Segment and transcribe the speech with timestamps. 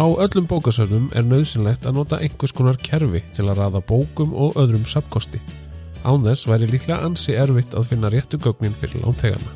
[0.00, 4.54] Á öllum bókasöfnum er nöðsynlegt að nota einhvers konar kerfi til að raða bókum og
[4.56, 5.36] öðrum sapkosti.
[6.08, 9.52] Án þess væri líklega ansi erfitt að finna réttu gögnin fyrir lánþegana.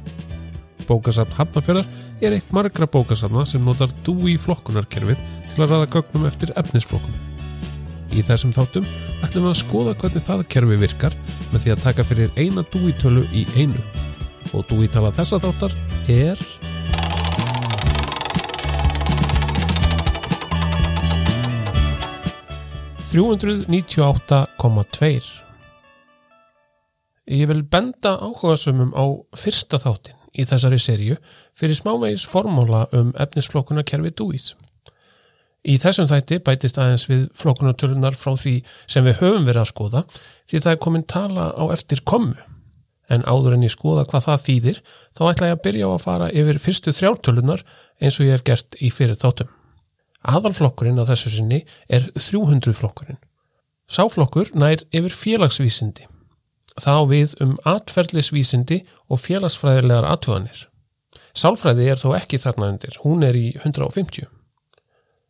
[0.84, 1.88] Bókasafn Hafnarfjörðar
[2.20, 5.22] er eitt margra bókasafna sem notar DUI flokkunarkerfið
[5.54, 7.16] til að raða gögnum eftir efnisflokkum.
[8.12, 8.84] Í þessum þáttum
[9.24, 11.16] ætlum við að skoða hvernig það kerfi virkar
[11.54, 13.80] með því að taka fyrir eina DUI tölu í einu.
[14.52, 15.80] Og DUI tala þessa þáttar
[16.12, 16.48] er...
[23.14, 25.22] 398,2
[27.30, 29.06] Ég vil benda áhugasumum á
[29.38, 31.14] fyrsta þáttin í þessari serju
[31.54, 34.58] fyrir smámeis formóla um efnisflokkunarkerfi DUIs.
[35.62, 40.02] Í þessum þætti bætist aðeins við flokkunartölunar frá því sem við höfum verið að skoða
[40.50, 42.34] því það er komin tala á eftir komu.
[43.06, 44.82] En áður en ég skoða hvað það þýðir
[45.14, 47.62] þá ætla ég að byrja á að fara yfir fyrstu þrjártölunar
[48.02, 49.54] eins og ég hef gert í fyrir þáttum.
[50.24, 51.62] Aðalflokkurinn á þessu sinni
[51.92, 53.20] er 300 flokkurinn.
[53.90, 56.06] Sáflokkur nær yfir félagsvísindi.
[56.80, 58.80] Það á við um atferðlisvísindi
[59.12, 60.64] og félagsfræðilegar aðtöðanir.
[61.34, 64.26] Sálfræði er þó ekki þarna undir, hún er í 150.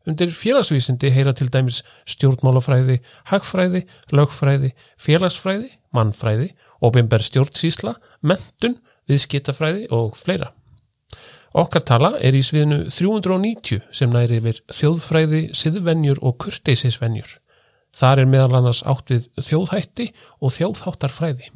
[0.04, 1.80] Undir félagsvísindi heyra til dæmis
[2.12, 2.98] stjórnmálafræði,
[3.30, 6.50] hagfræði, lögfræði, félagsfræði, mannfræði,
[6.84, 8.76] ofinberð stjórnsísla, mentun,
[9.08, 10.52] viðskiptafræði og fleira.
[11.54, 17.36] Okkar tala er í sviðinu 390 sem næri yfir þjóðfræði, siðvenjur og kurteisisvenjur.
[17.94, 20.08] Þar er meðal annars átt við þjóðhætti
[20.42, 21.52] og þjóðháttarfræði.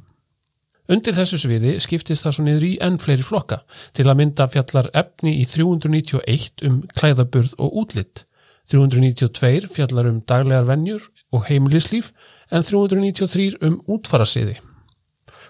[0.88, 3.58] Undir þessu sviði skiptist það svo niður í enn fleiri flokka
[3.96, 8.22] til að mynda fjallar efni í 391 um klæðaburð og útlitt,
[8.70, 12.12] 392 fjallar um daglegar venjur og heimilislíf
[12.54, 14.60] en 393 um útfarasiði.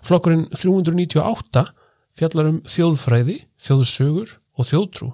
[0.06, 1.66] Flokkurinn 398
[2.18, 5.12] fjallar um þjóðfræði, þjóðsögur og þjóðtrú.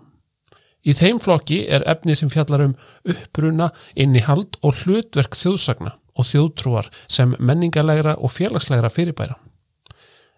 [0.85, 2.75] Í þeim flokki er efni sem fjallar um
[3.09, 9.39] uppbruna, innihald og hlutverk þjóðsagna og þjóðtrúar sem menningarlegra og félagslegra fyrirbæra.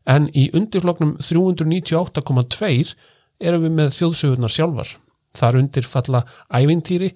[0.06, 2.94] En í undirfloknum 398,2
[3.42, 4.92] erum við með þjóðsögurnar sjálfar.
[5.36, 6.22] Þar undir falla
[6.54, 7.10] ævintýri,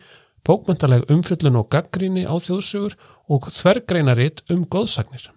[0.45, 2.99] bókmyndaleg umfjöllun og gaggríni á þjóðsögur
[3.31, 5.31] og þvergreinaritt um góðsagnir.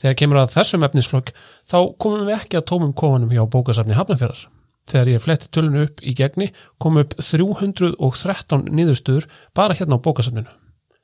[0.00, 1.34] Þegar kemur að þessum efnisflokk
[1.68, 4.46] þá komum við ekki að tómum kofanum hjá bókasafni Hafnarfjörðar.
[4.90, 6.48] Þegar ég fletti tölunu upp í gegni
[6.80, 10.48] kom upp 313 niðurstöður bara hérna á bókasafninu.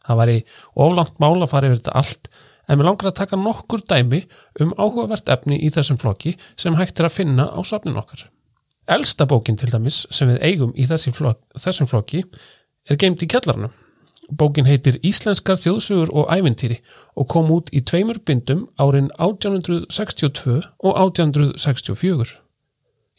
[0.06, 0.38] Það var í
[0.86, 2.30] oflant mála að fara yfir þetta allt
[2.66, 4.22] en við langar að taka nokkur dæmi
[4.64, 8.26] um áhugavert efni í þessum flokki sem hægt er að finna á safninu okkar.
[8.90, 12.24] Elsta bókin til dæmis sem við eigum í flok, þessum flokki
[12.88, 13.74] er geimt í kjallarnum
[14.30, 16.80] Bókin heitir Íslenskar þjóðsugur og ævintýri
[17.14, 22.34] og kom út í tveimur bindum árin 1862 og 1864.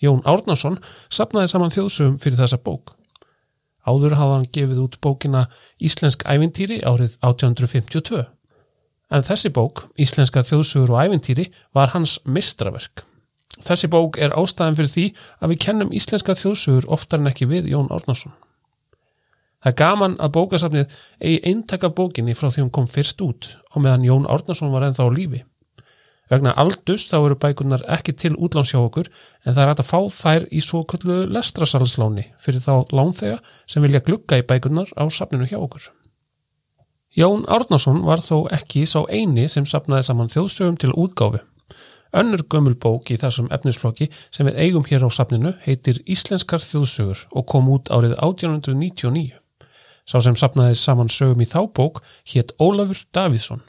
[0.03, 0.77] Jón Árnason
[1.09, 2.93] sapnaði saman þjóðsugum fyrir þessa bók.
[3.87, 5.45] Áður hafði hann gefið út bókina
[5.79, 8.25] Íslensk ævintýri árið 1852.
[9.07, 13.05] En þessi bók, Íslenskar þjóðsugur og ævintýri, var hans mistraverk.
[13.63, 15.05] Þessi bók er ástæðan fyrir því
[15.41, 18.35] að við kennum íslenska þjóðsugur oftar en ekki við Jón Árnason.
[19.63, 23.49] Það er gaman að bókasafnið eigi eintak af bókinni frá því hún kom fyrst út
[23.73, 25.43] og meðan Jón Árnason var ennþá á lífi.
[26.27, 30.47] Vegna aldus þá eru bækunar ekki til útlánsjá okkur en það er að fá þær
[30.51, 35.57] í svo kallu lestrasalsláni fyrir þá lánþega sem vilja glugga í bækunar á safninu hjá
[35.61, 35.87] okkur.
[37.17, 41.41] Jón Árnason var þó ekki sá eini sem safnaði saman þjóðsögum til útgáfi.
[42.13, 47.25] Önnur gömul bók í þessum efnisflokki sem við eigum hér á safninu heitir Íslenskar þjóðsögur
[47.31, 49.46] og kom út árið 1899.
[50.07, 51.99] Sá sem sapnaði saman sögum í þá bók
[52.31, 53.63] hétt Ólafur Davíðsson.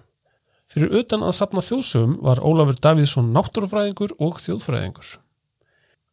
[0.69, 5.17] Fyrir utan að sapna þjóðsögum var Ólafur Davíðsson náttúrufræðingur og þjóðfræðingur.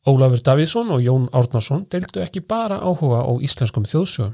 [0.09, 4.33] Ólafur Davíðsson og Jón Árnarsson deildu ekki bara áhuga á íslenskum þjóðsögum.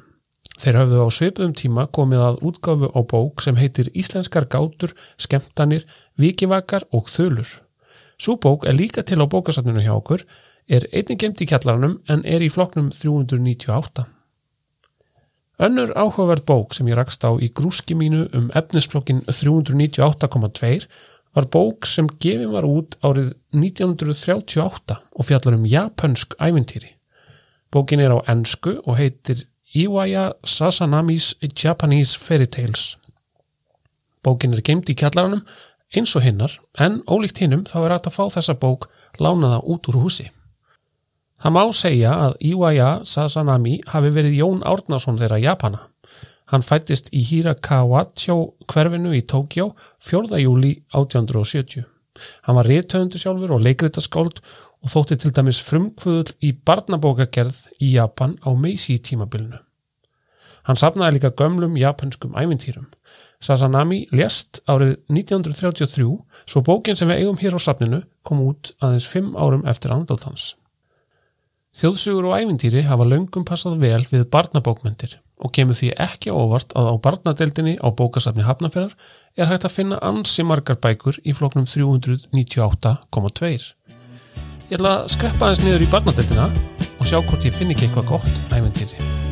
[0.61, 5.87] Þeir hafðu á sveipuðum tíma komið að útgáfu á bók sem heitir Íslenskar gátur, skemtanir,
[6.21, 7.49] vikivakar og þölur.
[8.21, 10.23] Sú bók er líka til á bókasatninu hjá okkur,
[10.69, 14.05] er einnig gemt í kjallaranum en er í floknum 398.
[15.61, 20.87] Önnur áhugaverð bók sem ég rakst á í grúski mínu um efnisflokkin 398,2
[21.37, 26.95] var bók sem gefið var út árið 1938 og fjallar um japansk ævintýri.
[27.69, 29.45] Bókin er á ennsku og heitir
[29.77, 32.97] Iwaya Sasanamis Japanese Fairy Tales.
[34.25, 35.45] Bókin er geimt í kjallaranum
[35.93, 38.89] eins og hinnar en ólíkt hinnum þá er hægt að fá þessa bók
[39.21, 40.31] lánaða út úr húsi.
[41.41, 45.79] Það má segja að Iwaya Sasanami hafi verið Jón Árnason þeirra Japana.
[46.53, 48.35] Hann fættist í Hirakawacho
[48.69, 49.71] hverfinu í Tókjá
[50.05, 50.37] 4.
[50.43, 51.87] júli 1870.
[52.45, 54.43] Hann var réttöfundu sjálfur og leikritaskáld
[54.85, 59.57] og þótti til dæmis frumkvöðul í barnabókagerð í Japan á Meisi tímabilinu.
[60.69, 62.85] Hann sapnaði líka gömlum japanskum ævintýrum.
[63.41, 66.05] Sazanami lést árið 1933
[66.45, 70.51] svo bókin sem við eigum hér á sapninu kom út aðeins fimm árum eftir andaldans.
[71.71, 76.89] Þjóðsugur og ævintýri hafa löngum passað vel við barnabókmyndir og kemur því ekki óvart að
[76.91, 78.91] á barnadeldinni á bókasafni Hafnarferðar
[79.39, 83.71] er hægt að finna ansi margar bækur í floknum 398,2.
[84.67, 86.51] Ég ætla að skreppa aðeins niður í barnadeldina
[86.99, 89.30] og sjá hvort ég finn ekki eitthvað gott æventýri.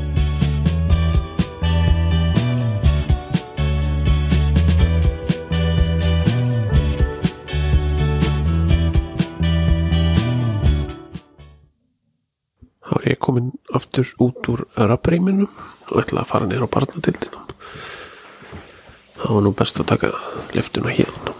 [12.89, 15.49] Þá er ég komin aftur út úr rappreiminum
[15.91, 17.51] og ætla að fara niður á barnadeldinum.
[19.19, 20.09] Það var nú best að taka
[20.57, 21.35] liftuna hérna.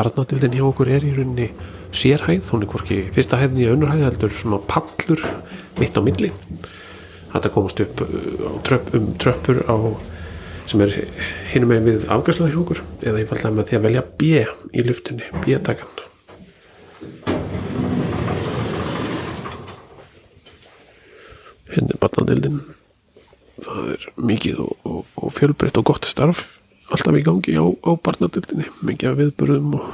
[0.00, 1.50] barnadildin hjá okkur er í rauninni
[1.92, 5.20] sérhæð, hún er hvorki fyrsta hæðin í önnurhæð, heldur svona pallur
[5.76, 6.30] mitt á milli
[7.34, 9.76] þetta komast upp uh, tröpp, um tröppur á,
[10.70, 10.96] sem er
[11.52, 14.86] hinum með við afgjörslega hjá okkur eða ég falla með því að velja B í
[14.86, 15.96] luftinni, B-takan.
[21.70, 22.62] Henni hérna barnadildin
[23.60, 26.56] það er mikið og, og, og fjölbreytt og gott starf
[26.90, 29.90] alltaf í gangi á, á barnadöldinni mikið af viðbörðum og,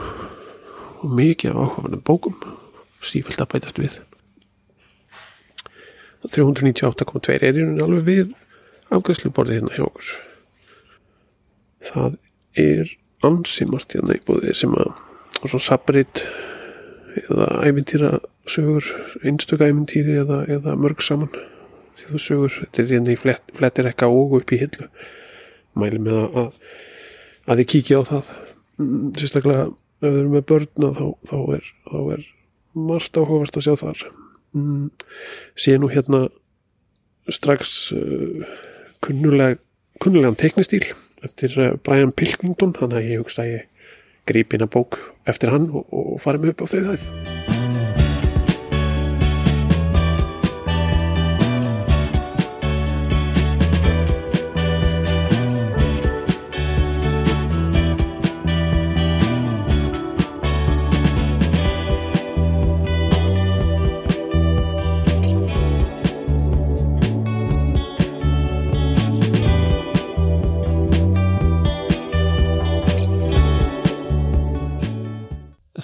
[1.02, 2.36] og mikið af áhugafanum bókum
[3.04, 3.98] sífilt að bætast við
[6.32, 8.34] 398,2 er í rauninni alveg við
[8.94, 10.12] afgæðsluborði hérna hjá okkur.
[11.86, 12.16] Það
[12.62, 12.94] er
[13.26, 14.94] ansi margt hérna í búði sem að
[15.42, 16.22] og svo sabrit
[17.26, 18.16] eða ævintýra
[18.48, 18.86] sögur
[19.26, 21.32] einstöka ævintýri eða, eða mörg saman.
[21.96, 24.88] Því þú sögur, þetta er hérna í flett, flettir ekka og upp í hillu.
[25.76, 26.50] Mæli með að
[27.46, 28.30] að þið kíkja á það.
[28.76, 31.68] Mm, sérstaklega ef þið eru með börn þá, þá, er,
[32.12, 32.24] er
[32.76, 34.02] margt áhugavert að sjá þar
[35.58, 36.26] sé nú hérna
[37.32, 38.46] strax uh,
[39.04, 39.60] kunnuleg,
[40.02, 40.86] kunnulegan teknistýl
[41.26, 42.76] eftir uh, Brian Pilkington.
[42.80, 43.92] Hann að ég hugsa að ég
[44.26, 47.65] grípina bók eftir hann og, og fara með upp á þriðæð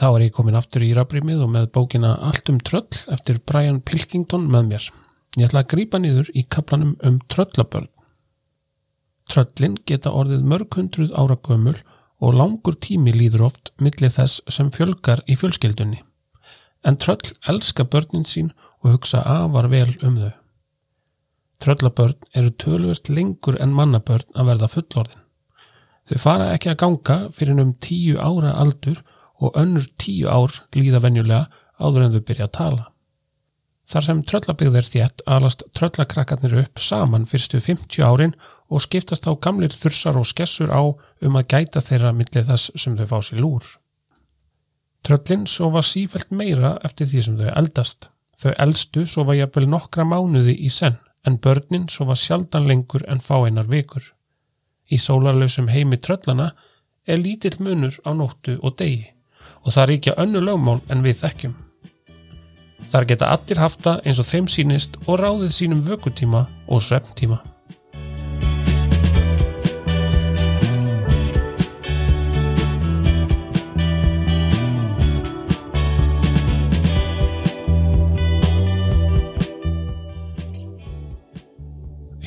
[0.02, 3.78] þá er ég komin aftur í rafrýmið og með bókina Allt um tröll eftir Brian
[3.86, 4.86] Pilkington með mér.
[5.38, 7.86] Ég ætla að grýpa niður í kaplanum um tröllabörn.
[9.30, 11.76] Tröllin geta orðið mörg hundruð ára gömul
[12.18, 16.02] og langur tími líður oft millið þess sem fjölgar í fjölskyldunni.
[16.82, 18.50] En tröll elska börnin sín
[18.82, 20.34] og hugsa afar vel um þau.
[21.62, 25.22] Tröllabörn eru tölvert lengur en mannabörn að verða fullorðin.
[26.10, 28.98] Þau fara ekki að ganga fyrir um tíu ára aldur
[29.42, 31.48] og önnur tíu ár líða venjulega
[31.82, 32.84] áður en þau byrja að tala.
[33.92, 38.34] Þar sem tröllabigð er þétt alast tröllakrakkarnir upp saman fyrstu 50 árin
[38.72, 42.96] og skiptast á gamlir þursar og skessur á um að gæta þeirra millið þess sem
[42.96, 43.66] þau fá sér lúr.
[45.02, 48.08] Tröllin sofa sífælt meira eftir því sem þau eldast.
[48.38, 53.34] Þau eldstu sofa jafnvel nokkra mánuði í senn en börnin sofa sjaldan lengur en fá
[53.42, 54.02] einar vikur.
[54.88, 56.52] Í sólarlausum heimi tröllana
[57.06, 59.11] er lítill munur á nóttu og degi
[59.62, 61.54] og það ríkja önnu lögmál en við þekkjum.
[62.92, 67.40] Þar geta allir hafta eins og þeim sínist og ráðið sínum vökutíma og svefntíma.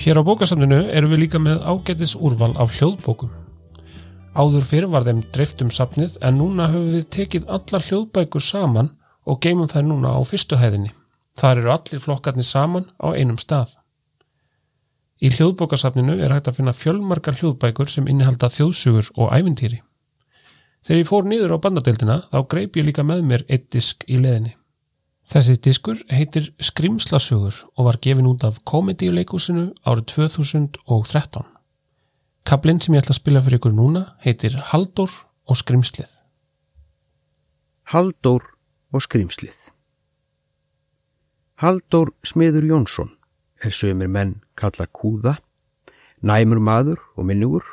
[0.05, 3.44] Hér á bókasamninu erum við líka með ágætis úrval af hljóðbókum.
[4.35, 8.89] Áður fyrir var þeim dreift um safnið en núna höfum við tekið allar hljóðbækur saman
[9.23, 10.91] og geymum þær núna á fyrstu hæðinni.
[11.39, 13.77] Þar eru allir flokkarnir saman á einum stað.
[15.23, 19.79] Í hljóðbókasafninu er hægt að finna fjölmarkar hljóðbækur sem innihalda þjóðsugur og ævintýri.
[20.83, 24.19] Þegar ég fór niður á bandadeildina þá greip ég líka með mér eitt disk í
[24.19, 24.57] leðinni.
[25.25, 31.54] Þessi diskur heitir Skrimslasugur og var gefin út af komedíuleikúsinu árið 2013.
[32.45, 35.09] Kablinn sem ég ætla að spila fyrir ykkur núna heitir Haldur
[35.49, 36.11] og Skrimslið.
[37.89, 38.43] Haldur
[38.93, 39.71] og Skrimslið
[41.63, 43.09] Haldur Smiður Jónsson
[43.65, 45.39] er sögumir menn kalla kúða,
[46.21, 47.65] næmur maður og minnugur,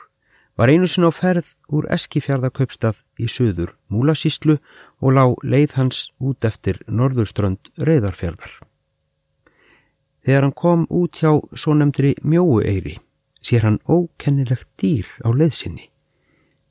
[0.56, 4.56] var einu sinna á ferð úr Eskifjörðakaupstað í söður Múlasíslu
[5.04, 8.56] og lá leið hans út eftir norðurströnd reyðarfjörðar.
[10.24, 13.02] Þegar hann kom út hjá svo nefndri mjóueyri
[13.42, 15.90] sér hann ókennilegt dýr á leiðsinni.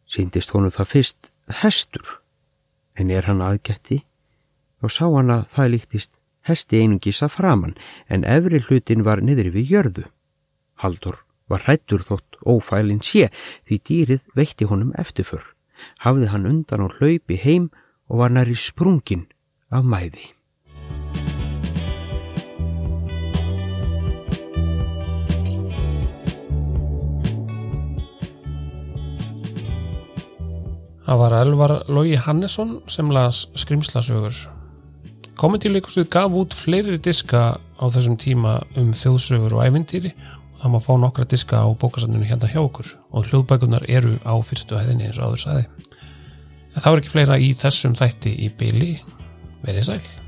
[0.07, 2.07] Sýndist honum það fyrst hestur,
[2.95, 4.01] en er hann aðgætti
[4.81, 6.13] og sá hann að það líktist
[6.47, 7.77] hesti einungis að framann
[8.09, 10.05] en efri hlutin var niður við jörðu.
[10.81, 13.29] Haldur var hrættur þótt ófælinn sé
[13.67, 15.43] því dýrið veitti honum eftirför.
[16.01, 17.69] Hafði hann undan og hlaupi heim
[18.09, 19.27] og var næri sprungin
[19.69, 20.31] af mæði.
[31.11, 34.37] Það var Elvar Lógi Hannesson sem las skrimslasögur.
[35.35, 40.79] Komendíleikustuð gaf út fleiri diska á þessum tíma um þjóðsögur og ævintýri og það má
[40.85, 45.19] fá nokkra diska á bókasanninu hérna hjá okkur og hljóðbækunar eru á fyrstu hæðinni eins
[45.19, 45.67] og áður saði.
[46.71, 48.93] En það var ekki fleira í þessum þætti í byli.
[49.67, 50.20] Verið sæl.